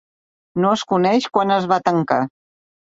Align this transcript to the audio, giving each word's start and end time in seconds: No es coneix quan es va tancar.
No 0.63 0.71
es 0.79 0.85
coneix 0.93 1.29
quan 1.39 1.57
es 1.59 1.71
va 1.75 1.81
tancar. 1.91 2.21